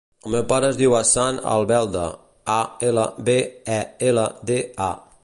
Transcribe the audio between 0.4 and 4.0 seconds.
pare es diu Hassan Albelda: a, ela, be, e,